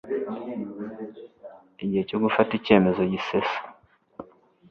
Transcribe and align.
igihe 1.83 2.03
cyo 2.09 2.17
gufata 2.23 2.51
icyemezo 2.59 3.01
gisesa 3.13 3.59